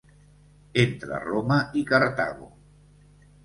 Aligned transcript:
Entre 0.83 1.21
Roma 1.27 1.59
i 1.83 1.87
Cartago. 1.95 2.51